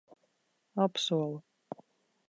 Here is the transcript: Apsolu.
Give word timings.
Apsolu. 0.83 1.37